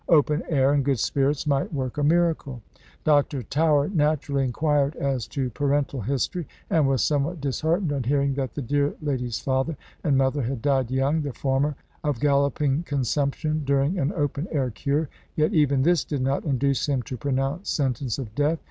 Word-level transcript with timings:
"Open 0.09 0.41
air 0.49 0.73
and 0.73 0.83
good 0.83 0.97
spirits 0.97 1.45
might 1.45 1.71
work 1.71 1.95
a 1.99 2.03
miracle." 2.03 2.63
Dr. 3.03 3.43
Tower 3.43 3.87
naturally 3.87 4.43
inquired 4.43 4.95
as 4.95 5.27
to 5.27 5.51
parental 5.51 6.01
history, 6.01 6.47
and 6.71 6.87
was 6.87 7.03
somewhat 7.03 7.39
disheartened 7.39 7.93
on 7.93 8.05
hearing 8.05 8.33
that 8.33 8.55
the 8.55 8.63
dear 8.63 8.95
lady's 8.99 9.37
father 9.39 9.77
and 10.03 10.17
mother 10.17 10.41
had 10.41 10.63
died 10.63 10.89
young, 10.89 11.21
the 11.21 11.33
former 11.33 11.75
of 12.03 12.19
galloping 12.19 12.81
consumption, 12.81 13.61
during 13.63 13.99
an 13.99 14.11
open 14.13 14.47
air 14.51 14.71
cure; 14.71 15.07
yet 15.35 15.53
even 15.53 15.83
this 15.83 16.03
did 16.03 16.23
not 16.23 16.45
induce 16.45 16.89
him 16.89 17.03
to 17.03 17.15
pronounce 17.15 17.69
sentence 17.69 18.17
of 18.17 18.33
death. 18.33 18.57